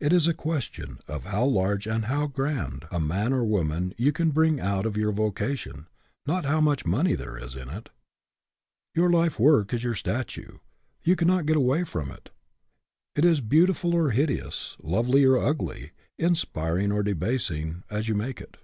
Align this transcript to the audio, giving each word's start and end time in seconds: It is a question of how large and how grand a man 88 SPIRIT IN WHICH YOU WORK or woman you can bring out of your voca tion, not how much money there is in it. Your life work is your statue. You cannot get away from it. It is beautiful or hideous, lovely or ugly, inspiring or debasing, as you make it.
It 0.00 0.12
is 0.12 0.26
a 0.26 0.34
question 0.34 0.98
of 1.06 1.22
how 1.22 1.44
large 1.44 1.86
and 1.86 2.06
how 2.06 2.26
grand 2.26 2.84
a 2.90 2.98
man 2.98 2.98
88 2.98 2.98
SPIRIT 2.98 2.98
IN 2.98 3.06
WHICH 3.06 3.08
YOU 3.08 3.14
WORK 3.14 3.32
or 3.32 3.44
woman 3.78 3.94
you 3.96 4.12
can 4.12 4.30
bring 4.32 4.58
out 4.58 4.86
of 4.86 4.96
your 4.96 5.12
voca 5.12 5.56
tion, 5.56 5.86
not 6.26 6.44
how 6.44 6.60
much 6.60 6.84
money 6.84 7.14
there 7.14 7.38
is 7.38 7.54
in 7.54 7.68
it. 7.68 7.90
Your 8.96 9.08
life 9.08 9.38
work 9.38 9.72
is 9.72 9.84
your 9.84 9.94
statue. 9.94 10.58
You 11.04 11.14
cannot 11.14 11.46
get 11.46 11.56
away 11.56 11.84
from 11.84 12.10
it. 12.10 12.30
It 13.14 13.24
is 13.24 13.40
beautiful 13.40 13.94
or 13.94 14.10
hideous, 14.10 14.76
lovely 14.82 15.24
or 15.24 15.38
ugly, 15.38 15.92
inspiring 16.18 16.90
or 16.90 17.04
debasing, 17.04 17.84
as 17.88 18.08
you 18.08 18.16
make 18.16 18.40
it. 18.40 18.56